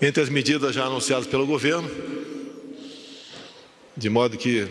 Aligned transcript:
Entre 0.00 0.22
as 0.22 0.28
medidas 0.28 0.76
já 0.76 0.84
anunciadas 0.84 1.26
pelo 1.26 1.44
governo, 1.44 1.90
de 3.96 4.08
modo 4.08 4.38
que 4.38 4.68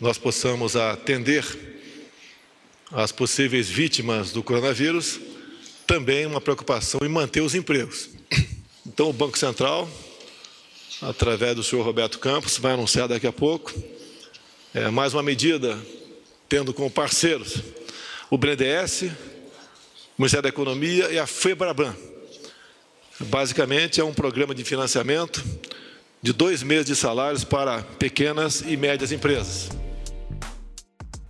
nós 0.00 0.18
possamos 0.18 0.76
atender 0.76 1.44
as 2.92 3.10
possíveis 3.10 3.68
vítimas 3.68 4.30
do 4.30 4.44
coronavírus, 4.44 5.18
também 5.84 6.26
uma 6.26 6.40
preocupação 6.40 7.00
em 7.02 7.08
manter 7.08 7.40
os 7.40 7.56
empregos. 7.56 8.10
Então, 8.86 9.10
o 9.10 9.12
Banco 9.12 9.36
Central, 9.36 9.90
através 11.02 11.56
do 11.56 11.64
senhor 11.64 11.82
Roberto 11.82 12.20
Campos, 12.20 12.56
vai 12.56 12.72
anunciar 12.72 13.08
daqui 13.08 13.26
a 13.26 13.32
pouco 13.32 13.74
é, 14.72 14.88
mais 14.90 15.12
uma 15.12 15.24
medida, 15.24 15.76
tendo 16.48 16.72
como 16.72 16.88
parceiros 16.88 17.56
o 18.30 18.38
BNDES, 18.38 19.02
o 19.02 20.22
Ministério 20.22 20.44
da 20.44 20.48
Economia 20.48 21.10
e 21.10 21.18
a 21.18 21.26
FEBRABAN. 21.26 22.15
Basicamente, 23.20 24.00
é 24.00 24.04
um 24.04 24.12
programa 24.12 24.54
de 24.54 24.62
financiamento 24.62 25.42
de 26.22 26.32
dois 26.32 26.62
meses 26.62 26.86
de 26.86 26.96
salários 26.96 27.44
para 27.44 27.82
pequenas 27.98 28.62
e 28.66 28.76
médias 28.76 29.12
empresas. 29.12 29.70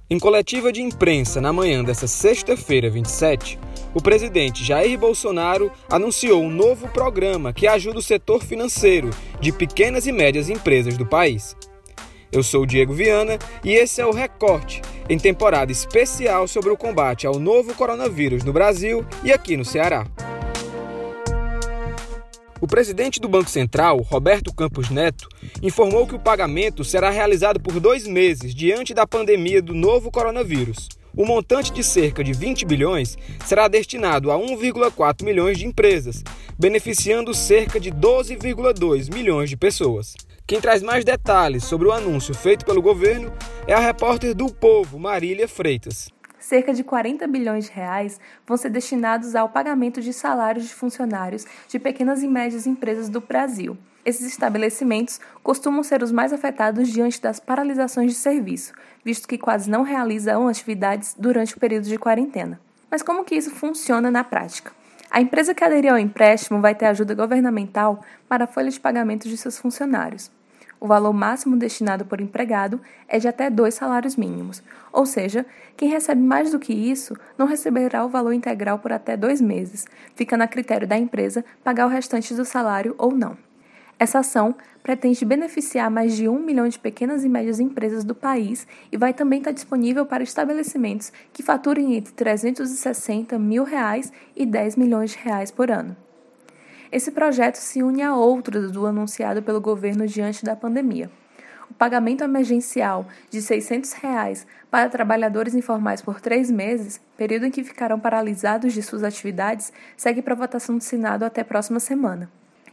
Em 0.09 0.19
coletiva 0.19 0.73
de 0.73 0.81
imprensa 0.81 1.41
na 1.41 1.53
manhã 1.53 1.83
desta 1.83 2.07
sexta-feira, 2.07 2.89
27, 2.89 3.59
o 3.95 4.01
presidente 4.01 4.65
Jair 4.65 4.99
Bolsonaro 4.99 5.73
anunciou 5.91 6.43
um 6.43 6.51
novo 6.51 6.89
programa 6.89 7.53
que 7.53 7.67
ajuda 7.67 7.99
o 7.99 8.03
setor 8.03 8.45
financeiro 8.45 9.11
de 9.41 9.53
pequenas 9.53 10.07
e 10.07 10.13
médias 10.13 10.49
empresas 10.49 10.97
do 10.97 11.07
país. 11.07 11.57
Eu 12.31 12.43
sou 12.43 12.63
o 12.63 12.67
Diego 12.67 12.93
Viana 12.93 13.39
e 13.65 13.73
esse 13.73 14.01
é 14.01 14.07
o 14.07 14.13
Recorte, 14.13 14.83
em 15.09 15.19
temporada 15.19 15.73
especial 15.73 16.47
sobre 16.47 16.71
o 16.71 16.77
combate 16.77 17.27
ao 17.27 17.39
novo 17.39 17.75
coronavírus 17.75 18.45
no 18.45 18.53
Brasil 18.53 19.05
e 19.25 19.33
aqui 19.33 19.57
no 19.57 19.65
Ceará. 19.65 20.07
O 22.59 22.67
presidente 22.67 23.21
do 23.21 23.29
Banco 23.29 23.51
Central, 23.51 23.99
Roberto 23.99 24.53
Campos 24.55 24.89
Neto, 24.89 25.29
informou 25.63 26.07
que 26.07 26.15
o 26.15 26.19
pagamento 26.19 26.83
será 26.83 27.11
realizado 27.11 27.61
por 27.61 27.79
dois 27.79 28.07
meses 28.07 28.55
diante 28.55 28.95
da 28.95 29.07
pandemia 29.07 29.61
do 29.61 29.75
novo 29.75 30.11
coronavírus. 30.11 30.89
O 31.15 31.27
montante 31.27 31.71
de 31.71 31.85
cerca 31.85 32.25
de 32.25 32.33
20 32.33 32.65
bilhões 32.65 33.19
será 33.45 33.69
destinado 33.69 34.31
a 34.31 34.39
1,4 34.39 35.23
milhões 35.23 35.59
de 35.59 35.67
empresas, 35.67 36.23
beneficiando 36.59 37.35
cerca 37.35 37.79
de 37.79 37.91
12,2 37.91 39.13
milhões 39.13 39.51
de 39.51 39.57
pessoas. 39.57 40.15
Quem 40.47 40.59
traz 40.59 40.83
mais 40.83 41.05
detalhes 41.05 41.65
sobre 41.65 41.89
o 41.89 41.93
anúncio 41.93 42.35
feito 42.35 42.65
pelo 42.65 42.81
governo 42.81 43.33
é 43.67 43.75
a 43.75 43.81
repórter 43.81 44.35
do 44.35 44.47
Povo, 44.47 44.99
Marília 44.99 45.47
Freitas 45.47 46.16
cerca 46.47 46.73
de 46.73 46.85
40 46.85 47.27
bilhões 47.27 47.65
de 47.65 47.73
reais 47.73 48.21
vão 48.47 48.57
ser 48.57 48.71
destinados 48.71 49.35
ao 49.35 49.49
pagamento 49.49 50.01
de 50.01 50.13
salários 50.13 50.69
de 50.69 50.75
funcionários 50.75 51.45
de 51.67 51.77
pequenas 51.77 52.23
e 52.23 52.29
médias 52.29 52.69
empresas 52.69 53.09
do 53.09 53.21
Brasil. 53.21 53.77
Esses 54.05 54.29
estabelecimentos 54.29 55.19
costumam 55.43 55.83
ser 55.83 56.05
os 56.05 56.13
mais 56.13 56.33
afetados 56.33 56.89
diante 56.89 57.21
das 57.21 57.41
paralisações 57.41 58.13
de 58.13 58.19
serviço, 58.19 58.73
visto 59.05 59.27
que 59.27 59.37
quase 59.37 59.69
não 59.69 59.83
realizam 59.83 60.47
atividades 60.47 61.17
durante 61.19 61.57
o 61.57 61.59
período 61.59 61.89
de 61.89 61.99
quarentena. 61.99 62.61
Mas 62.89 63.03
como 63.03 63.25
que 63.25 63.35
isso 63.35 63.51
funciona 63.51 64.09
na 64.09 64.23
prática? 64.23 64.71
A 65.11 65.21
empresa 65.21 65.53
que 65.53 65.65
aderir 65.65 65.91
ao 65.91 65.99
empréstimo 65.99 66.61
vai 66.61 66.77
ter 66.77 66.87
ajuda 66.87 67.13
governamental 67.13 68.05
para 68.29 68.45
a 68.45 68.47
folha 68.47 68.71
de 68.71 68.79
pagamento 68.79 69.29
de 69.29 69.37
seus 69.37 69.59
funcionários. 69.59 70.31
O 70.79 70.87
valor 70.87 71.13
máximo 71.13 71.57
destinado 71.57 72.05
por 72.05 72.21
empregado 72.21 72.81
é 73.09 73.19
de 73.19 73.27
até 73.27 73.49
dois 73.49 73.75
salários 73.75 74.17
mínimos, 74.17 74.63
ou 74.93 75.07
seja, 75.07 75.47
quem 75.77 75.89
recebe 75.89 76.21
mais 76.21 76.51
do 76.51 76.59
que 76.59 76.73
isso 76.73 77.17
não 77.39 77.47
receberá 77.47 78.05
o 78.05 78.09
valor 78.09 78.33
integral 78.33 78.79
por 78.79 78.93
até 78.93 79.17
dois 79.17 79.41
meses, 79.41 79.87
fica 80.15 80.37
a 80.37 80.49
critério 80.49 80.87
da 80.87 80.97
empresa 80.97 81.45
pagar 81.65 81.87
o 81.87 81.91
restante 81.91 82.35
do 82.35 82.45
salário 82.45 82.95
ou 82.99 83.13
não. 83.13 83.37
Essa 83.99 84.19
ação 84.19 84.55
pretende 84.83 85.25
beneficiar 85.25 85.91
mais 85.91 86.15
de 86.15 86.29
um 86.29 86.39
milhão 86.39 86.69
de 86.69 86.79
pequenas 86.79 87.25
e 87.25 87.29
médias 87.29 87.59
empresas 87.59 88.05
do 88.05 88.15
país 88.15 88.67
e 88.93 88.97
vai 88.97 89.15
também 89.15 89.39
estar 89.39 89.53
disponível 89.53 90.05
para 90.05 90.23
estabelecimentos 90.23 91.11
que 91.33 91.43
faturem 91.43 91.97
entre 91.97 92.13
360 92.13 93.39
mil 93.39 93.65
reais 93.65 94.13
e 94.37 94.45
10 94.45 94.77
milhões 94.77 95.13
de 95.13 95.19
reais 95.19 95.51
por 95.51 95.71
ano. 95.71 95.97
Esse 96.97 97.11
projeto 97.11 97.57
se 97.57 97.83
une 97.83 98.01
a 98.01 98.17
outros 98.17 98.73
do 98.73 98.87
anunciado 98.87 99.43
pelo 99.43 99.61
governo 99.61 100.07
diante 100.07 100.43
da 100.43 100.57
pandemia. 100.57 101.11
O 101.71 101.75
pagamento 101.75 102.25
emergencial 102.25 103.07
de 103.29 103.43
600 103.43 103.93
reais 103.93 104.47
para 104.71 104.89
trabalhadores 104.89 105.55
informais 105.55 106.01
por 106.01 106.23
três 106.23 106.51
meses, 106.51 106.99
período 107.15 107.45
em 107.45 107.51
que 107.51 107.63
ficarão 107.63 108.01
paralisados 108.01 108.73
de 108.73 108.83
suas 108.83 109.05
atividades, 109.05 109.75
segue 109.95 110.23
para 110.23 110.35
votação 110.35 110.79
do 110.79 110.83
Senado 110.83 111.27
até 111.27 111.45
próxima 111.45 111.81
semana. 111.81 112.31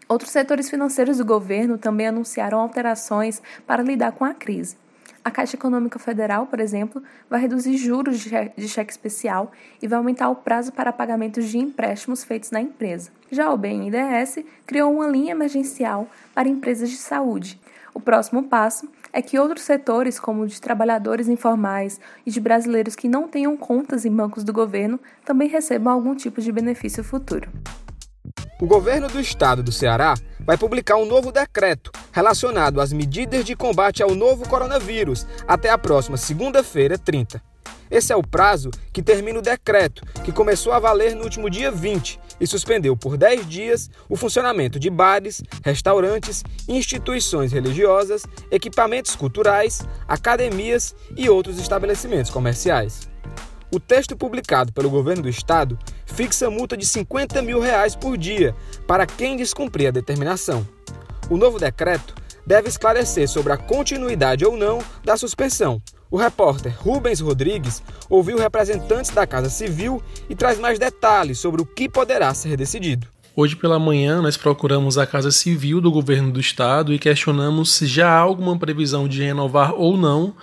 Outros 0.07 0.31
setores 0.31 0.69
financeiros 0.69 1.17
do 1.17 1.25
governo 1.25 1.77
também 1.77 2.07
anunciaram 2.07 2.59
alterações 2.59 3.41
para 3.67 3.83
lidar 3.83 4.13
com 4.13 4.23
a 4.23 4.33
crise. 4.33 4.77
A 5.25 5.31
Caixa 5.31 5.55
Econômica 5.55 5.97
Federal, 5.97 6.45
por 6.47 6.59
exemplo, 6.59 7.01
vai 7.29 7.39
reduzir 7.39 7.77
juros 7.77 8.19
de 8.19 8.67
cheque 8.67 8.91
especial 8.91 9.53
e 9.81 9.87
vai 9.87 9.97
aumentar 9.97 10.27
o 10.29 10.35
prazo 10.35 10.73
para 10.73 10.91
pagamentos 10.91 11.45
de 11.45 11.57
empréstimos 11.57 12.25
feitos 12.25 12.51
na 12.51 12.59
empresa. 12.59 13.09
Já 13.31 13.49
o 13.49 13.57
BNDES 13.57 14.43
criou 14.65 14.93
uma 14.93 15.07
linha 15.07 15.31
emergencial 15.31 16.09
para 16.35 16.49
empresas 16.49 16.89
de 16.89 16.97
saúde. 16.97 17.57
O 17.93 18.01
próximo 18.01 18.43
passo 18.43 18.89
é 19.13 19.21
que 19.21 19.39
outros 19.39 19.63
setores, 19.63 20.19
como 20.19 20.41
o 20.41 20.47
de 20.47 20.59
trabalhadores 20.59 21.29
informais 21.29 22.01
e 22.25 22.31
de 22.31 22.41
brasileiros 22.41 22.95
que 22.95 23.07
não 23.07 23.27
tenham 23.27 23.55
contas 23.55 24.03
em 24.03 24.11
bancos 24.11 24.43
do 24.43 24.51
governo, 24.51 24.99
também 25.23 25.47
recebam 25.47 25.93
algum 25.93 26.15
tipo 26.15 26.41
de 26.41 26.51
benefício 26.51 27.01
futuro. 27.01 27.49
O 28.59 28.65
governo 28.65 29.07
do 29.07 29.19
estado 29.19 29.63
do 29.63 29.71
Ceará 29.71 30.15
vai 30.45 30.57
publicar 30.57 30.97
um 30.97 31.05
novo 31.05 31.31
decreto 31.31 31.91
relacionado 32.11 32.81
às 32.81 32.93
medidas 32.93 33.45
de 33.45 33.55
combate 33.55 34.03
ao 34.03 34.13
novo 34.13 34.47
coronavírus 34.47 35.25
até 35.47 35.69
a 35.69 35.77
próxima 35.77 36.17
segunda-feira, 36.17 36.97
30. 36.97 37.41
Esse 37.89 38.11
é 38.11 38.15
o 38.15 38.23
prazo 38.23 38.71
que 38.91 39.03
termina 39.03 39.37
o 39.37 39.41
decreto, 39.41 40.03
que 40.23 40.31
começou 40.31 40.73
a 40.73 40.79
valer 40.79 41.15
no 41.15 41.23
último 41.23 41.47
dia 41.47 41.71
20 41.71 42.19
e 42.39 42.47
suspendeu 42.47 42.97
por 42.97 43.17
10 43.17 43.47
dias 43.47 43.89
o 44.09 44.15
funcionamento 44.15 44.79
de 44.79 44.89
bares, 44.89 45.43
restaurantes, 45.63 46.43
instituições 46.67 47.51
religiosas, 47.51 48.23
equipamentos 48.49 49.15
culturais, 49.15 49.87
academias 50.07 50.95
e 51.15 51.29
outros 51.29 51.59
estabelecimentos 51.59 52.31
comerciais. 52.31 53.07
O 53.73 53.79
texto 53.79 54.15
publicado 54.15 54.71
pelo 54.71 54.87
governo 54.87 55.23
do 55.23 55.29
estado 55.29 55.79
fixa 56.05 56.47
multa 56.47 56.77
de 56.77 56.85
50 56.85 57.41
mil 57.41 57.59
reais 57.59 57.95
por 57.95 58.15
dia 58.15 58.55
para 58.85 59.07
quem 59.07 59.35
descumprir 59.35 59.87
a 59.87 59.91
determinação. 59.91 60.63
O 61.27 61.37
novo 61.37 61.57
decreto 61.57 62.13
deve 62.45 62.69
esclarecer 62.69 63.27
sobre 63.27 63.51
a 63.51 63.57
continuidade 63.57 64.45
ou 64.45 64.55
não 64.55 64.77
da 65.03 65.17
suspensão. 65.17 65.81
O 66.11 66.17
repórter 66.17 66.75
Rubens 66.77 67.19
Rodrigues 67.19 67.81
ouviu 68.07 68.37
representantes 68.37 69.09
da 69.09 69.25
Casa 69.25 69.49
Civil 69.49 70.03
e 70.29 70.35
traz 70.35 70.59
mais 70.59 70.77
detalhes 70.77 71.39
sobre 71.39 71.59
o 71.59 71.65
que 71.65 71.89
poderá 71.89 72.31
ser 72.35 72.55
decidido. 72.55 73.07
Hoje 73.35 73.55
pela 73.55 73.79
manhã 73.79 74.21
nós 74.21 74.37
procuramos 74.37 74.99
a 74.99 75.07
Casa 75.07 75.31
Civil 75.31 75.81
do 75.81 75.89
governo 75.89 76.31
do 76.31 76.39
estado 76.39 76.93
e 76.93 76.99
questionamos 76.99 77.73
se 77.73 77.87
já 77.87 78.07
há 78.07 78.19
alguma 78.19 78.55
previsão 78.59 79.07
de 79.07 79.23
renovar 79.23 79.73
ou 79.73 79.97
não 79.97 80.35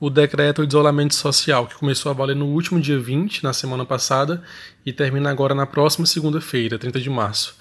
o 0.00 0.08
decreto 0.08 0.62
de 0.62 0.68
isolamento 0.68 1.14
social, 1.14 1.66
que 1.66 1.74
começou 1.74 2.10
a 2.10 2.14
valer 2.14 2.36
no 2.36 2.46
último 2.46 2.80
dia 2.80 2.98
20, 2.98 3.42
na 3.42 3.52
semana 3.52 3.84
passada, 3.84 4.42
e 4.86 4.92
termina 4.92 5.30
agora 5.30 5.54
na 5.54 5.66
próxima 5.66 6.06
segunda-feira, 6.06 6.78
30 6.78 7.00
de 7.00 7.10
março. 7.10 7.56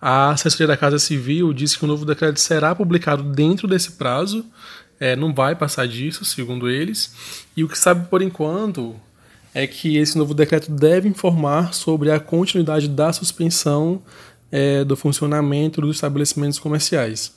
A 0.00 0.30
assessoria 0.30 0.66
da 0.66 0.76
Casa 0.76 0.98
Civil 0.98 1.52
disse 1.52 1.78
que 1.78 1.84
o 1.84 1.88
novo 1.88 2.04
decreto 2.04 2.40
será 2.40 2.74
publicado 2.74 3.22
dentro 3.22 3.68
desse 3.68 3.92
prazo, 3.92 4.44
é, 4.98 5.14
não 5.14 5.34
vai 5.34 5.54
passar 5.54 5.86
disso, 5.86 6.24
segundo 6.24 6.68
eles, 6.68 7.14
e 7.56 7.62
o 7.62 7.68
que 7.68 7.78
sabe 7.78 8.08
por 8.08 8.22
enquanto 8.22 8.96
é 9.54 9.66
que 9.66 9.96
esse 9.98 10.16
novo 10.16 10.32
decreto 10.32 10.70
deve 10.70 11.08
informar 11.08 11.74
sobre 11.74 12.10
a 12.10 12.18
continuidade 12.18 12.88
da 12.88 13.12
suspensão 13.12 14.02
é, 14.50 14.82
do 14.82 14.96
funcionamento 14.96 15.80
dos 15.80 15.96
estabelecimentos 15.96 16.58
comerciais. 16.58 17.34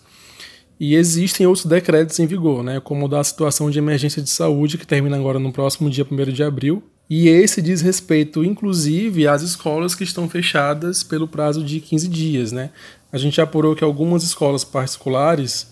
E 0.80 0.96
existem 0.96 1.48
outros 1.48 1.66
decretos 1.66 2.20
em 2.20 2.26
vigor, 2.26 2.64
né, 2.64 2.80
como 2.80 3.06
o 3.06 3.08
da 3.08 3.24
situação 3.24 3.70
de 3.70 3.80
emergência 3.80 4.22
de 4.22 4.30
saúde, 4.30 4.78
que 4.78 4.86
termina 4.86 5.16
agora 5.16 5.40
no 5.40 5.52
próximo 5.52 5.90
dia 5.90 6.06
1 6.10 6.34
de 6.34 6.44
abril. 6.44 6.84
E 7.10 7.30
esse 7.30 7.62
diz 7.62 7.82
respeito, 7.82 8.44
inclusive, 8.44 9.28
às 9.28 9.42
escolas 9.42 9.94
que 9.94 10.04
estão 10.04 10.28
fechadas 10.28 11.04
pelo 11.04 11.28
prazo 11.28 11.64
de 11.64 11.80
15 11.80 12.08
dias. 12.08 12.52
Né? 12.52 12.72
A 13.12 13.18
gente 13.18 13.40
apurou 13.40 13.76
que 13.76 13.84
algumas 13.84 14.24
escolas 14.24 14.64
particulares 14.64 15.68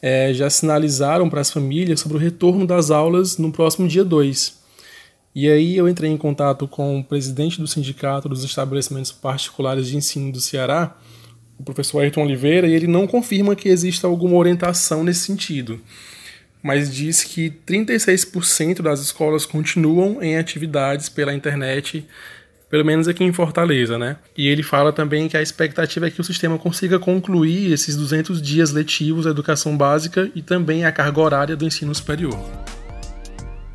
é, 0.00 0.32
já 0.32 0.48
sinalizaram 0.48 1.28
para 1.28 1.40
as 1.40 1.50
famílias 1.50 2.00
sobre 2.00 2.16
o 2.16 2.20
retorno 2.20 2.66
das 2.66 2.90
aulas 2.90 3.36
no 3.36 3.52
próximo 3.52 3.86
dia 3.86 4.04
2. 4.04 4.58
E 5.34 5.48
aí 5.48 5.76
eu 5.76 5.88
entrei 5.88 6.10
em 6.10 6.16
contato 6.16 6.66
com 6.66 6.98
o 6.98 7.04
presidente 7.04 7.60
do 7.60 7.66
Sindicato 7.66 8.28
dos 8.28 8.42
Estabelecimentos 8.42 9.12
Particulares 9.12 9.86
de 9.86 9.96
Ensino 9.96 10.32
do 10.32 10.40
Ceará, 10.40 10.96
o 11.58 11.62
professor 11.62 12.00
Ayrton 12.00 12.24
Oliveira, 12.24 12.66
e 12.66 12.74
ele 12.74 12.86
não 12.86 13.06
confirma 13.06 13.56
que 13.56 13.68
exista 13.68 14.06
alguma 14.06 14.36
orientação 14.36 15.02
nesse 15.02 15.20
sentido, 15.20 15.80
mas 16.62 16.94
diz 16.94 17.24
que 17.24 17.50
36% 17.66 18.82
das 18.82 19.00
escolas 19.00 19.44
continuam 19.44 20.22
em 20.22 20.36
atividades 20.36 21.08
pela 21.08 21.34
internet 21.34 22.06
pelo 22.70 22.84
menos 22.84 23.08
aqui 23.08 23.24
em 23.24 23.32
Fortaleza, 23.32 23.98
né? 23.98 24.16
E 24.36 24.46
ele 24.46 24.62
fala 24.62 24.92
também 24.92 25.26
que 25.28 25.36
a 25.36 25.42
expectativa 25.42 26.06
é 26.06 26.10
que 26.10 26.20
o 26.20 26.24
sistema 26.24 26.58
consiga 26.58 26.98
concluir 26.98 27.72
esses 27.72 27.96
200 27.96 28.42
dias 28.42 28.72
letivos 28.72 29.24
da 29.24 29.30
educação 29.30 29.76
básica 29.76 30.30
e 30.34 30.42
também 30.42 30.84
a 30.84 30.92
carga 30.92 31.20
horária 31.20 31.56
do 31.56 31.64
ensino 31.64 31.94
superior. 31.94 32.38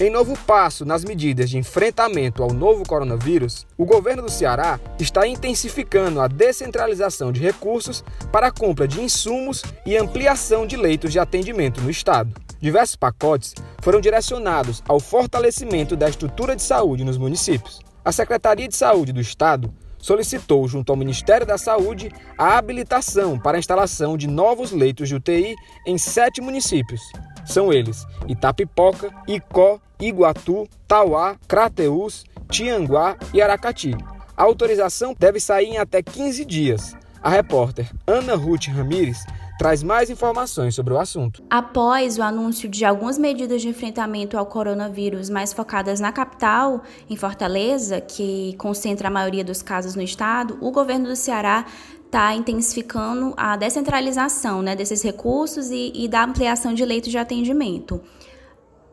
Em 0.04 0.10
novo 0.10 0.38
passo 0.46 0.84
nas 0.84 1.06
medidas 1.06 1.50
de 1.50 1.58
enfrentamento 1.58 2.44
ao 2.44 2.52
novo 2.52 2.84
coronavírus, 2.86 3.66
o 3.78 3.86
governo 3.86 4.24
do 4.24 4.30
Ceará 4.30 4.78
está 5.00 5.26
intensificando 5.26 6.20
a 6.20 6.28
descentralização 6.28 7.32
de 7.32 7.40
recursos 7.40 8.04
para 8.30 8.48
a 8.48 8.52
compra 8.52 8.86
de 8.86 9.00
insumos 9.00 9.64
e 9.86 9.96
ampliação 9.96 10.68
de 10.68 10.76
leitos 10.76 11.14
de 11.14 11.20
atendimento 11.20 11.80
no 11.80 11.90
estado. 11.90 12.34
Diversos 12.60 12.98
pacotes 12.98 13.56
foram 13.82 14.02
direcionados 14.02 14.84
ao 14.90 15.00
fortalecimento 15.00 15.96
da 15.96 16.10
estrutura 16.10 16.54
de 16.54 16.64
saúde 16.64 17.06
nos 17.06 17.18
municípios. 17.18 17.80
A 18.04 18.12
Secretaria 18.12 18.68
de 18.68 18.76
Saúde 18.76 19.14
do 19.14 19.22
Estado 19.22 19.74
solicitou, 19.98 20.68
junto 20.68 20.92
ao 20.92 20.98
Ministério 20.98 21.48
da 21.48 21.58
Saúde, 21.58 22.12
a 22.38 22.58
habilitação 22.58 23.40
para 23.40 23.58
a 23.58 23.60
instalação 23.60 24.18
de 24.18 24.28
novos 24.28 24.74
leitos 24.74 25.08
de 25.08 25.16
UTI 25.16 25.56
em 25.88 25.98
sete 25.98 26.42
municípios, 26.42 27.02
são 27.46 27.72
eles 27.72 28.06
Itapipoca, 28.28 29.12
Icó, 29.28 29.80
Iguatu, 30.00 30.68
Tauá, 30.88 31.36
Crateús, 31.48 32.26
Tianguá 32.50 33.16
e 33.34 33.42
Aracati. 33.42 33.96
A 34.36 34.44
autorização 34.44 35.16
deve 35.18 35.40
sair 35.40 35.68
em 35.68 35.78
até 35.78 36.02
15 36.02 36.46
dias. 36.46 36.96
A 37.22 37.30
repórter 37.30 37.90
Ana 38.06 38.36
Ruth 38.36 38.68
Ramires 38.68 39.24
traz 39.58 39.84
mais 39.84 40.10
informações 40.10 40.76
sobre 40.76 40.94
o 40.94 41.00
assunto. 41.00 41.44
Após 41.50 42.18
o 42.18 42.22
anúncio 42.22 42.68
de 42.68 42.84
algumas 42.86 43.18
medidas 43.18 43.62
de 43.62 43.70
enfrentamento 43.70 44.38
ao 44.38 44.46
coronavírus 44.46 45.30
mais 45.30 45.54
focadas 45.54 46.00
na 46.00 46.12
capital, 46.12 46.84
em 47.10 47.16
Fortaleza, 47.16 48.02
que 48.02 48.56
concentra 48.58 49.08
a 49.08 49.12
maioria 49.12 49.44
dos 49.44 49.62
casos 49.62 49.96
no 49.96 50.02
estado, 50.02 50.58
o 50.62 50.72
governo 50.72 51.08
do 51.08 51.16
Ceará 51.16 51.66
está 52.06 52.34
intensificando 52.36 53.34
a 53.36 53.56
descentralização 53.56 54.62
né, 54.62 54.76
desses 54.76 55.02
recursos 55.02 55.72
e, 55.72 55.92
e 55.96 56.08
da 56.08 56.24
ampliação 56.24 56.74
de 56.74 56.86
leitos 56.86 57.10
de 57.10 57.18
atendimento 57.18 58.02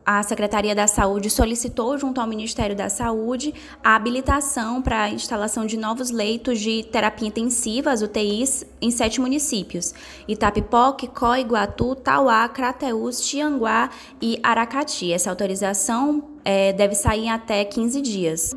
a 0.05 0.23
Secretaria 0.23 0.73
da 0.73 0.87
Saúde 0.87 1.29
solicitou, 1.29 1.97
junto 1.97 2.19
ao 2.19 2.27
Ministério 2.27 2.75
da 2.75 2.89
Saúde, 2.89 3.53
a 3.83 3.95
habilitação 3.95 4.81
para 4.81 5.03
a 5.03 5.09
instalação 5.09 5.65
de 5.65 5.77
novos 5.77 6.09
leitos 6.09 6.59
de 6.59 6.83
terapia 6.83 7.27
intensiva, 7.27 7.91
as 7.91 8.01
UTIs, 8.01 8.65
em 8.81 8.89
sete 8.89 9.21
municípios: 9.21 9.93
Itapipoca, 10.27 11.07
Có, 11.07 11.35
Iguatu, 11.35 11.95
Tauá, 11.95 12.49
Crateús, 12.49 13.21
Tianguá 13.21 13.89
e 14.21 14.39
Aracati. 14.41 15.11
Essa 15.13 15.29
autorização 15.29 16.23
é, 16.43 16.73
deve 16.73 16.95
sair 16.95 17.25
em 17.25 17.31
até 17.31 17.63
15 17.63 18.01
dias. 18.01 18.55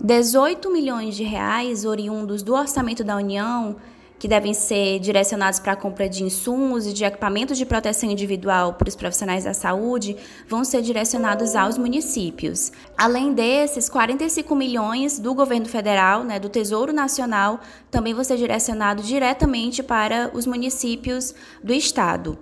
18 0.00 0.70
milhões 0.70 1.14
de 1.14 1.24
reais 1.24 1.84
oriundos 1.84 2.42
do 2.42 2.54
orçamento 2.54 3.04
da 3.04 3.16
União, 3.16 3.76
que 4.18 4.28
devem 4.28 4.54
ser 4.54 4.98
direcionados 5.00 5.58
para 5.58 5.72
a 5.72 5.76
compra 5.76 6.08
de 6.08 6.22
insumos 6.22 6.86
e 6.86 6.92
de 6.92 7.04
equipamentos 7.04 7.58
de 7.58 7.66
proteção 7.66 8.10
individual 8.10 8.74
para 8.74 8.88
os 8.88 8.96
profissionais 8.96 9.44
da 9.44 9.52
saúde, 9.52 10.16
vão 10.48 10.64
ser 10.64 10.82
direcionados 10.82 11.54
aos 11.54 11.76
municípios. 11.76 12.72
Além 12.96 13.34
desses, 13.34 13.88
45 13.88 14.54
milhões 14.54 15.18
do 15.18 15.34
governo 15.34 15.66
federal, 15.66 16.24
né, 16.24 16.38
do 16.38 16.48
Tesouro 16.48 16.92
Nacional, 16.92 17.60
também 17.90 18.14
vão 18.14 18.24
ser 18.24 18.36
direcionados 18.36 19.06
diretamente 19.06 19.82
para 19.82 20.30
os 20.32 20.46
municípios 20.46 21.34
do 21.62 21.72
estado. 21.72 22.38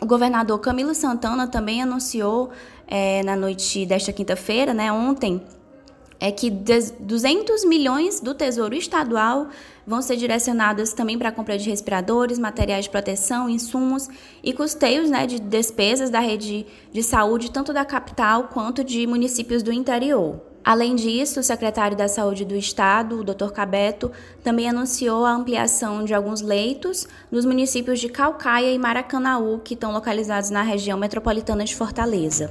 O 0.00 0.04
governador 0.04 0.58
Camilo 0.58 0.94
Santana 0.94 1.46
também 1.46 1.80
anunciou 1.80 2.50
é, 2.86 3.22
na 3.22 3.34
noite 3.34 3.86
desta 3.86 4.12
quinta-feira, 4.12 4.74
né, 4.74 4.92
ontem, 4.92 5.42
é 6.18 6.30
que 6.30 6.50
200 6.50 7.64
milhões 7.64 8.20
do 8.20 8.34
Tesouro 8.34 8.74
Estadual 8.74 9.48
vão 9.86 10.02
ser 10.02 10.16
direcionados 10.16 10.92
também 10.92 11.18
para 11.18 11.28
a 11.28 11.32
compra 11.32 11.56
de 11.56 11.70
respiradores, 11.70 12.38
materiais 12.38 12.86
de 12.86 12.90
proteção, 12.90 13.48
insumos 13.48 14.08
e 14.42 14.52
custeios 14.52 15.08
né, 15.08 15.26
de 15.26 15.38
despesas 15.38 16.10
da 16.10 16.20
rede 16.20 16.66
de 16.92 17.02
saúde, 17.02 17.50
tanto 17.50 17.72
da 17.72 17.84
capital 17.84 18.48
quanto 18.48 18.82
de 18.82 19.06
municípios 19.06 19.62
do 19.62 19.72
interior. 19.72 20.40
Além 20.66 20.96
disso, 20.96 21.38
o 21.38 21.44
secretário 21.44 21.96
da 21.96 22.08
Saúde 22.08 22.44
do 22.44 22.56
Estado, 22.56 23.20
o 23.20 23.24
Dr. 23.24 23.52
Cabeto, 23.52 24.10
também 24.42 24.68
anunciou 24.68 25.24
a 25.24 25.30
ampliação 25.30 26.04
de 26.04 26.12
alguns 26.12 26.40
leitos 26.40 27.06
nos 27.30 27.44
municípios 27.44 28.00
de 28.00 28.08
Calcaia 28.08 28.72
e 28.72 28.78
Maracanaú, 28.78 29.60
que 29.60 29.74
estão 29.74 29.92
localizados 29.92 30.50
na 30.50 30.62
região 30.62 30.98
metropolitana 30.98 31.64
de 31.64 31.76
Fortaleza. 31.76 32.50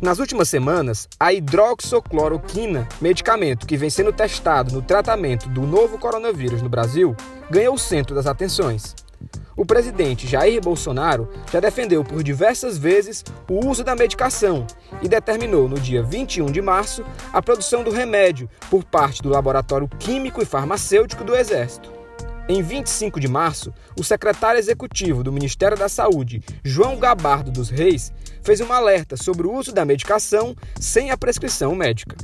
Nas 0.00 0.18
últimas 0.18 0.50
semanas, 0.50 1.08
a 1.18 1.32
hidroxocloroquina, 1.32 2.86
medicamento 3.00 3.66
que 3.66 3.78
vem 3.78 3.88
sendo 3.88 4.12
testado 4.12 4.74
no 4.74 4.82
tratamento 4.82 5.48
do 5.48 5.62
novo 5.62 5.98
coronavírus 5.98 6.60
no 6.60 6.68
Brasil, 6.68 7.16
ganhou 7.50 7.74
o 7.74 7.78
centro 7.78 8.14
das 8.14 8.26
atenções. 8.26 8.94
O 9.56 9.64
presidente 9.64 10.26
Jair 10.26 10.60
Bolsonaro 10.60 11.30
já 11.50 11.60
defendeu 11.60 12.04
por 12.04 12.22
diversas 12.22 12.76
vezes 12.76 13.24
o 13.48 13.66
uso 13.66 13.82
da 13.82 13.96
medicação 13.96 14.66
e 15.00 15.08
determinou 15.08 15.66
no 15.66 15.80
dia 15.80 16.02
21 16.02 16.52
de 16.52 16.60
março 16.60 17.02
a 17.32 17.40
produção 17.40 17.82
do 17.82 17.90
remédio 17.90 18.50
por 18.68 18.84
parte 18.84 19.22
do 19.22 19.30
Laboratório 19.30 19.88
Químico 19.98 20.42
e 20.42 20.44
Farmacêutico 20.44 21.24
do 21.24 21.34
Exército. 21.34 21.95
Em 22.48 22.62
25 22.62 23.18
de 23.18 23.26
março, 23.26 23.74
o 23.98 24.04
secretário 24.04 24.56
executivo 24.56 25.24
do 25.24 25.32
Ministério 25.32 25.76
da 25.76 25.88
Saúde, 25.88 26.40
João 26.62 26.96
Gabardo 26.96 27.50
dos 27.50 27.70
Reis, 27.70 28.12
fez 28.40 28.60
um 28.60 28.72
alerta 28.72 29.16
sobre 29.16 29.48
o 29.48 29.52
uso 29.52 29.72
da 29.72 29.84
medicação 29.84 30.54
sem 30.78 31.10
a 31.10 31.16
prescrição 31.16 31.74
médica. 31.74 32.16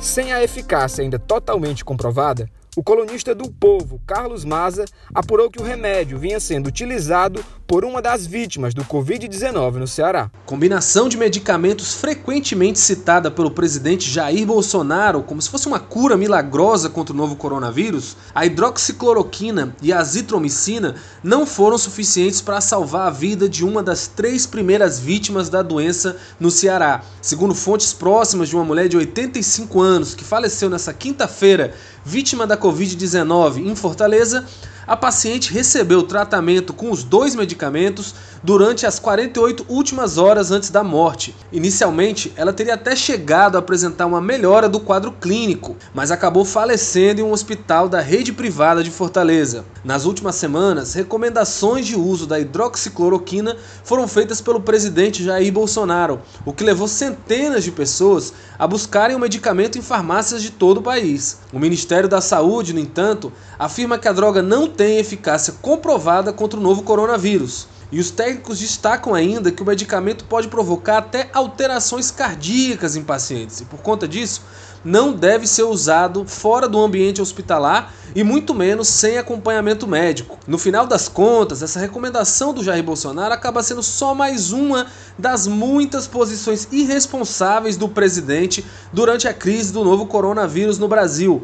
Sem 0.00 0.32
a 0.32 0.42
eficácia 0.42 1.02
ainda 1.02 1.16
totalmente 1.16 1.84
comprovada, 1.84 2.50
o 2.76 2.82
colunista 2.82 3.36
do 3.36 3.52
Povo, 3.52 4.00
Carlos 4.04 4.44
Maza, 4.44 4.84
apurou 5.14 5.48
que 5.48 5.60
o 5.60 5.64
remédio 5.64 6.18
vinha 6.18 6.40
sendo 6.40 6.66
utilizado 6.66 7.44
por 7.68 7.84
uma 7.84 8.00
das 8.00 8.26
vítimas 8.26 8.72
do 8.72 8.82
Covid-19 8.82 9.74
no 9.74 9.86
Ceará. 9.86 10.30
Combinação 10.46 11.06
de 11.06 11.18
medicamentos 11.18 11.92
frequentemente 11.92 12.78
citada 12.78 13.30
pelo 13.30 13.50
presidente 13.50 14.10
Jair 14.10 14.46
Bolsonaro 14.46 15.22
como 15.22 15.42
se 15.42 15.50
fosse 15.50 15.68
uma 15.68 15.78
cura 15.78 16.16
milagrosa 16.16 16.88
contra 16.88 17.12
o 17.12 17.16
novo 17.16 17.36
coronavírus, 17.36 18.16
a 18.34 18.46
hidroxicloroquina 18.46 19.76
e 19.82 19.92
a 19.92 19.98
azitromicina 19.98 20.94
não 21.22 21.44
foram 21.44 21.76
suficientes 21.76 22.40
para 22.40 22.62
salvar 22.62 23.08
a 23.08 23.10
vida 23.10 23.46
de 23.46 23.62
uma 23.62 23.82
das 23.82 24.06
três 24.06 24.46
primeiras 24.46 24.98
vítimas 24.98 25.50
da 25.50 25.60
doença 25.60 26.16
no 26.40 26.50
Ceará. 26.50 27.02
Segundo 27.20 27.54
fontes 27.54 27.92
próximas 27.92 28.48
de 28.48 28.56
uma 28.56 28.64
mulher 28.64 28.88
de 28.88 28.96
85 28.96 29.78
anos 29.78 30.14
que 30.14 30.24
faleceu 30.24 30.70
nessa 30.70 30.94
quinta-feira 30.94 31.74
vítima 32.02 32.46
da 32.46 32.56
Covid-19 32.56 33.58
em 33.58 33.76
Fortaleza, 33.76 34.46
a 34.88 34.96
paciente 34.96 35.52
recebeu 35.52 36.02
tratamento 36.02 36.72
com 36.72 36.90
os 36.90 37.04
dois 37.04 37.34
medicamentos 37.34 38.14
durante 38.42 38.86
as 38.86 38.98
48 38.98 39.66
últimas 39.68 40.16
horas 40.16 40.50
antes 40.50 40.70
da 40.70 40.82
morte. 40.82 41.36
Inicialmente, 41.52 42.32
ela 42.36 42.54
teria 42.54 42.72
até 42.72 42.96
chegado 42.96 43.56
a 43.56 43.58
apresentar 43.58 44.06
uma 44.06 44.20
melhora 44.20 44.66
do 44.66 44.80
quadro 44.80 45.12
clínico, 45.12 45.76
mas 45.92 46.10
acabou 46.10 46.42
falecendo 46.42 47.20
em 47.20 47.24
um 47.24 47.32
hospital 47.32 47.86
da 47.86 48.00
rede 48.00 48.32
privada 48.32 48.82
de 48.82 48.90
Fortaleza. 48.90 49.66
Nas 49.84 50.06
últimas 50.06 50.36
semanas, 50.36 50.94
recomendações 50.94 51.86
de 51.86 51.94
uso 51.94 52.26
da 52.26 52.40
hidroxicloroquina 52.40 53.58
foram 53.84 54.08
feitas 54.08 54.40
pelo 54.40 54.62
presidente 54.62 55.22
Jair 55.22 55.52
Bolsonaro, 55.52 56.22
o 56.46 56.52
que 56.52 56.64
levou 56.64 56.88
centenas 56.88 57.62
de 57.62 57.72
pessoas 57.72 58.32
a 58.58 58.66
buscarem 58.66 59.14
o 59.14 59.20
medicamento 59.20 59.76
em 59.76 59.82
farmácias 59.82 60.42
de 60.42 60.50
todo 60.50 60.78
o 60.78 60.82
país. 60.82 61.40
O 61.52 61.58
Ministério 61.58 62.08
da 62.08 62.22
Saúde, 62.22 62.72
no 62.72 62.80
entanto, 62.80 63.30
afirma 63.58 63.98
que 63.98 64.08
a 64.08 64.12
droga 64.12 64.42
não 64.42 64.66
tem 64.78 64.98
eficácia 64.98 65.54
comprovada 65.60 66.32
contra 66.32 66.58
o 66.58 66.62
novo 66.62 66.84
coronavírus. 66.84 67.66
E 67.90 67.98
os 67.98 68.12
técnicos 68.12 68.60
destacam 68.60 69.12
ainda 69.12 69.50
que 69.50 69.62
o 69.62 69.66
medicamento 69.66 70.24
pode 70.24 70.46
provocar 70.46 70.98
até 70.98 71.28
alterações 71.32 72.12
cardíacas 72.12 72.94
em 72.94 73.02
pacientes, 73.02 73.60
e 73.60 73.64
por 73.64 73.80
conta 73.80 74.06
disso, 74.06 74.42
não 74.84 75.12
deve 75.12 75.48
ser 75.48 75.64
usado 75.64 76.24
fora 76.24 76.68
do 76.68 76.78
ambiente 76.78 77.20
hospitalar 77.20 77.92
e 78.14 78.22
muito 78.22 78.54
menos 78.54 78.86
sem 78.86 79.18
acompanhamento 79.18 79.86
médico. 79.86 80.38
No 80.46 80.58
final 80.58 80.86
das 80.86 81.08
contas, 81.08 81.60
essa 81.60 81.80
recomendação 81.80 82.54
do 82.54 82.62
Jair 82.62 82.84
Bolsonaro 82.84 83.34
acaba 83.34 83.64
sendo 83.64 83.82
só 83.82 84.14
mais 84.14 84.52
uma 84.52 84.86
das 85.18 85.48
muitas 85.48 86.06
posições 86.06 86.68
irresponsáveis 86.70 87.76
do 87.76 87.88
presidente 87.88 88.64
durante 88.92 89.26
a 89.26 89.34
crise 89.34 89.72
do 89.72 89.82
novo 89.82 90.06
coronavírus 90.06 90.78
no 90.78 90.86
Brasil. 90.86 91.42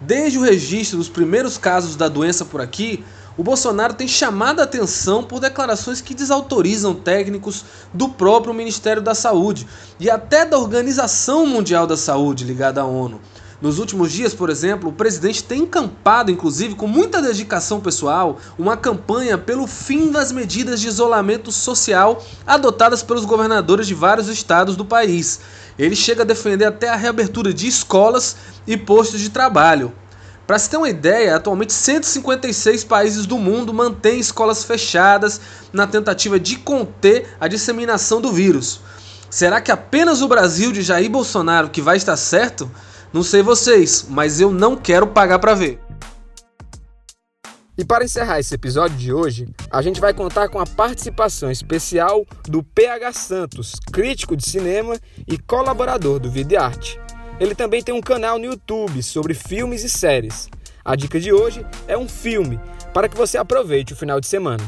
Desde 0.00 0.38
o 0.38 0.42
registro 0.42 0.98
dos 0.98 1.08
primeiros 1.08 1.58
casos 1.58 1.96
da 1.96 2.08
doença 2.08 2.44
por 2.44 2.60
aqui, 2.60 3.04
o 3.36 3.42
Bolsonaro 3.42 3.94
tem 3.94 4.06
chamado 4.06 4.60
a 4.60 4.64
atenção 4.64 5.24
por 5.24 5.40
declarações 5.40 6.00
que 6.00 6.14
desautorizam 6.14 6.94
técnicos 6.94 7.64
do 7.92 8.08
próprio 8.08 8.54
Ministério 8.54 9.02
da 9.02 9.14
Saúde 9.14 9.66
e 9.98 10.08
até 10.08 10.44
da 10.44 10.58
Organização 10.58 11.46
Mundial 11.46 11.86
da 11.86 11.96
Saúde 11.96 12.44
ligada 12.44 12.80
à 12.80 12.84
ONU. 12.84 13.20
Nos 13.60 13.80
últimos 13.80 14.12
dias, 14.12 14.32
por 14.32 14.50
exemplo, 14.50 14.90
o 14.90 14.92
presidente 14.92 15.42
tem 15.42 15.62
encampado, 15.62 16.30
inclusive 16.30 16.76
com 16.76 16.86
muita 16.86 17.20
dedicação 17.20 17.80
pessoal, 17.80 18.38
uma 18.56 18.76
campanha 18.76 19.36
pelo 19.36 19.66
fim 19.66 20.12
das 20.12 20.30
medidas 20.30 20.80
de 20.80 20.86
isolamento 20.86 21.50
social 21.50 22.24
adotadas 22.46 23.02
pelos 23.02 23.24
governadores 23.24 23.88
de 23.88 23.94
vários 23.94 24.28
estados 24.28 24.76
do 24.76 24.84
país. 24.84 25.40
Ele 25.76 25.96
chega 25.96 26.22
a 26.22 26.26
defender 26.26 26.66
até 26.66 26.88
a 26.88 26.94
reabertura 26.94 27.52
de 27.52 27.66
escolas 27.66 28.36
e 28.64 28.76
postos 28.76 29.18
de 29.18 29.30
trabalho. 29.30 29.92
Para 30.46 30.58
se 30.60 30.70
ter 30.70 30.76
uma 30.76 30.88
ideia, 30.88 31.34
atualmente 31.34 31.72
156 31.72 32.84
países 32.84 33.26
do 33.26 33.38
mundo 33.38 33.74
mantêm 33.74 34.20
escolas 34.20 34.62
fechadas 34.62 35.40
na 35.72 35.84
tentativa 35.84 36.38
de 36.38 36.56
conter 36.56 37.26
a 37.40 37.48
disseminação 37.48 38.20
do 38.20 38.32
vírus. 38.32 38.80
Será 39.28 39.60
que 39.60 39.72
apenas 39.72 40.22
o 40.22 40.28
Brasil 40.28 40.72
de 40.72 40.80
Jair 40.80 41.10
Bolsonaro 41.10 41.68
que 41.70 41.82
vai 41.82 41.96
estar 41.96 42.16
certo? 42.16 42.70
Não 43.12 43.22
sei 43.22 43.42
vocês, 43.42 44.06
mas 44.08 44.40
eu 44.40 44.50
não 44.50 44.76
quero 44.76 45.06
pagar 45.06 45.38
para 45.38 45.54
ver. 45.54 45.80
E 47.76 47.84
para 47.84 48.04
encerrar 48.04 48.40
esse 48.40 48.54
episódio 48.54 48.96
de 48.96 49.12
hoje, 49.12 49.48
a 49.70 49.80
gente 49.80 50.00
vai 50.00 50.12
contar 50.12 50.48
com 50.48 50.58
a 50.58 50.66
participação 50.66 51.50
especial 51.50 52.26
do 52.48 52.62
PH 52.62 53.12
Santos, 53.12 53.76
crítico 53.92 54.36
de 54.36 54.44
cinema 54.44 54.98
e 55.26 55.38
colaborador 55.38 56.18
do 56.18 56.30
Videarte. 56.30 57.00
Ele 57.38 57.54
também 57.54 57.82
tem 57.82 57.94
um 57.94 58.00
canal 58.00 58.36
no 58.38 58.46
YouTube 58.46 59.00
sobre 59.02 59.32
filmes 59.32 59.84
e 59.84 59.88
séries. 59.88 60.50
A 60.84 60.96
dica 60.96 61.20
de 61.20 61.32
hoje 61.32 61.64
é 61.86 61.96
um 61.96 62.08
filme 62.08 62.58
para 62.92 63.08
que 63.08 63.16
você 63.16 63.38
aproveite 63.38 63.92
o 63.92 63.96
final 63.96 64.20
de 64.20 64.26
semana. 64.26 64.64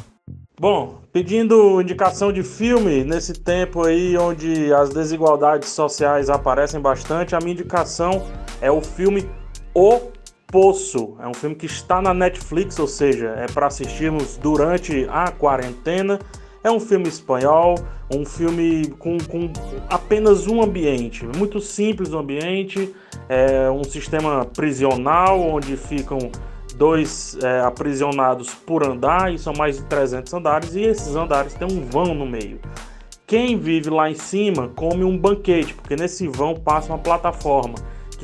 Bom, 0.60 0.98
pedindo 1.10 1.80
indicação 1.80 2.30
de 2.30 2.42
filme 2.42 3.02
nesse 3.02 3.32
tempo 3.32 3.82
aí 3.82 4.14
onde 4.18 4.70
as 4.74 4.90
desigualdades 4.90 5.70
sociais 5.70 6.28
aparecem 6.28 6.78
bastante, 6.78 7.34
a 7.34 7.38
minha 7.38 7.54
indicação 7.54 8.26
é 8.60 8.70
o 8.70 8.82
filme 8.82 9.26
O 9.72 10.10
Poço. 10.46 11.16
É 11.18 11.26
um 11.26 11.32
filme 11.32 11.56
que 11.56 11.64
está 11.64 12.02
na 12.02 12.12
Netflix, 12.12 12.78
ou 12.78 12.86
seja, 12.86 13.28
é 13.38 13.46
para 13.46 13.68
assistirmos 13.68 14.36
durante 14.36 15.06
a 15.08 15.30
quarentena. 15.30 16.18
É 16.62 16.70
um 16.70 16.78
filme 16.78 17.08
espanhol, 17.08 17.76
um 18.14 18.26
filme 18.26 18.88
com, 18.98 19.16
com 19.16 19.50
apenas 19.88 20.46
um 20.46 20.60
ambiente, 20.62 21.24
muito 21.38 21.58
simples 21.58 22.12
o 22.12 22.18
ambiente, 22.18 22.94
é 23.30 23.70
um 23.70 23.82
sistema 23.82 24.44
prisional 24.44 25.40
onde 25.40 25.74
ficam 25.74 26.18
dois 26.80 27.36
é, 27.42 27.60
aprisionados 27.60 28.54
por 28.54 28.82
andar, 28.82 29.34
e 29.34 29.36
são 29.36 29.52
mais 29.52 29.76
de 29.76 29.84
300 29.84 30.32
andares, 30.32 30.74
e 30.74 30.80
esses 30.80 31.14
andares 31.14 31.52
têm 31.52 31.68
um 31.70 31.84
vão 31.84 32.14
no 32.14 32.24
meio. 32.24 32.58
Quem 33.26 33.58
vive 33.58 33.90
lá 33.90 34.10
em 34.10 34.14
cima 34.14 34.68
come 34.74 35.04
um 35.04 35.16
banquete, 35.16 35.74
porque 35.74 35.94
nesse 35.94 36.26
vão 36.26 36.54
passa 36.54 36.90
uma 36.90 36.98
plataforma 36.98 37.74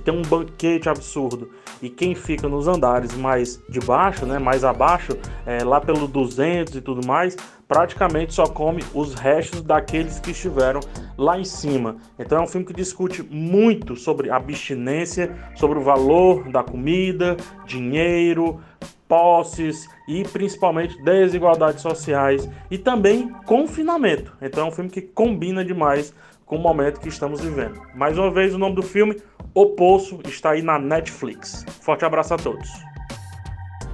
tem 0.07 0.17
um 0.17 0.23
banquete 0.23 0.89
absurdo. 0.89 1.51
E 1.83 1.91
quem 1.91 2.15
fica 2.15 2.49
nos 2.49 2.69
andares 2.69 3.13
mais 3.17 3.61
de 3.69 3.81
baixo, 3.81 4.25
né, 4.25 4.39
mais 4.39 4.63
abaixo, 4.63 5.19
é, 5.45 5.65
lá 5.65 5.81
pelo 5.81 6.07
200 6.07 6.77
e 6.77 6.81
tudo 6.81 7.05
mais, 7.05 7.37
praticamente 7.67 8.33
só 8.33 8.47
come 8.47 8.85
os 8.95 9.15
restos 9.15 9.63
daqueles 9.63 10.21
que 10.21 10.31
estiveram 10.31 10.79
lá 11.19 11.39
em 11.39 11.45
cima. 11.45 11.97
Então 12.17 12.39
é 12.39 12.41
um 12.41 12.47
filme 12.47 12.65
que 12.65 12.73
discute 12.73 13.21
muito 13.25 13.97
sobre 13.97 14.31
abstinência, 14.31 15.35
sobre 15.57 15.81
o 15.81 15.83
valor 15.83 16.49
da 16.51 16.63
comida, 16.63 17.37
dinheiro, 17.67 18.61
posses 19.09 19.89
e 20.09 20.23
principalmente 20.23 21.01
desigualdades 21.03 21.83
sociais 21.83 22.49
e 22.71 22.79
também 22.79 23.29
confinamento. 23.45 24.33
Então 24.41 24.67
é 24.67 24.69
um 24.69 24.73
filme 24.73 24.91
que 24.91 25.03
combina 25.03 25.65
demais 25.65 26.15
com 26.47 26.57
o 26.57 26.61
momento 26.61 27.01
que 27.01 27.09
estamos 27.09 27.41
vivendo. 27.41 27.83
Mais 27.95 28.17
uma 28.17 28.31
vez 28.31 28.55
o 28.55 28.59
nome 28.59 28.77
do 28.77 28.83
filme 28.83 29.21
O 29.53 29.67
Poço 29.67 30.21
está 30.25 30.51
aí 30.53 30.63
na 30.63 30.79
Netflix. 30.79 31.67
Forte 31.83 32.05
abraço 32.05 32.33
a 32.33 32.39
todos. 32.39 32.71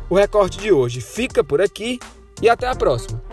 O 0.09 0.15
recorte 0.15 0.59
de 0.59 0.71
hoje 0.71 1.01
fica 1.01 1.43
por 1.43 1.61
aqui 1.61 1.99
e 2.41 2.49
até 2.49 2.69
a 2.69 2.75
próxima. 2.75 3.32